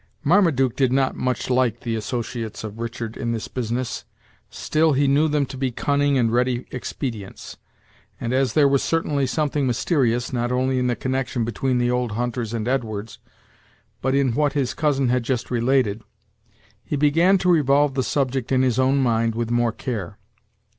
Marmaduke 0.23 0.75
did 0.75 0.91
not 0.91 1.15
much 1.15 1.47
like 1.47 1.81
the 1.81 1.93
associates 1.95 2.63
of 2.63 2.79
Richard 2.79 3.15
in 3.15 3.33
this 3.33 3.47
business; 3.47 4.03
still 4.49 4.93
he 4.93 5.07
knew 5.07 5.27
them 5.27 5.45
to 5.45 5.55
be 5.59 5.69
cunning 5.69 6.17
and 6.17 6.33
ready 6.33 6.65
expedients; 6.71 7.57
and 8.19 8.33
as 8.33 8.53
there 8.53 8.67
was 8.67 8.81
certainly 8.81 9.27
something 9.27 9.67
mysterious, 9.67 10.33
not 10.33 10.51
only 10.51 10.79
in 10.79 10.87
the 10.87 10.95
connection 10.95 11.45
between 11.45 11.77
the 11.77 11.91
old 11.91 12.13
hunters 12.13 12.51
and 12.51 12.67
Edwards, 12.67 13.19
but 14.01 14.15
in 14.15 14.33
what 14.33 14.53
his 14.53 14.73
cousin 14.73 15.09
had 15.09 15.21
just 15.21 15.51
related, 15.51 16.01
he 16.83 16.95
began 16.95 17.37
to 17.37 17.51
revolve 17.51 17.93
the 17.93 18.01
subject 18.01 18.51
in 18.51 18.63
his 18.63 18.79
own 18.79 18.97
mind 18.97 19.35
with 19.35 19.51
more 19.51 19.71
care. 19.71 20.17